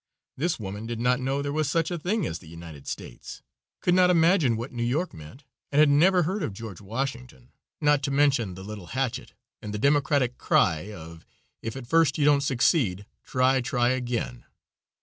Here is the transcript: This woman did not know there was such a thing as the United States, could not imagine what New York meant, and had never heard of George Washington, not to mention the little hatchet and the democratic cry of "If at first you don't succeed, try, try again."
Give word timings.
This 0.35 0.59
woman 0.59 0.87
did 0.87 0.99
not 0.99 1.19
know 1.19 1.43
there 1.43 1.53
was 1.53 1.69
such 1.69 1.91
a 1.91 1.99
thing 1.99 2.25
as 2.25 2.39
the 2.39 2.47
United 2.49 2.87
States, 2.87 3.43
could 3.81 3.93
not 3.93 4.09
imagine 4.09 4.57
what 4.57 4.71
New 4.71 4.81
York 4.81 5.13
meant, 5.13 5.43
and 5.71 5.77
had 5.79 5.89
never 5.89 6.23
heard 6.23 6.41
of 6.41 6.53
George 6.53 6.81
Washington, 6.81 7.51
not 7.79 8.01
to 8.01 8.09
mention 8.09 8.55
the 8.55 8.63
little 8.63 8.87
hatchet 8.97 9.33
and 9.61 9.75
the 9.75 9.77
democratic 9.77 10.39
cry 10.39 10.91
of 10.91 11.23
"If 11.61 11.75
at 11.75 11.85
first 11.85 12.17
you 12.17 12.25
don't 12.25 12.41
succeed, 12.41 13.05
try, 13.23 13.61
try 13.61 13.89
again." 13.89 14.45